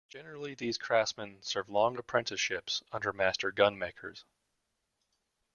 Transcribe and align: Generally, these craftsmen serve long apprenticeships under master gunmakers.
Generally, 0.09 0.55
these 0.55 0.79
craftsmen 0.79 1.43
serve 1.43 1.69
long 1.69 1.95
apprenticeships 1.95 2.81
under 2.91 3.13
master 3.13 3.51
gunmakers. 3.51 4.23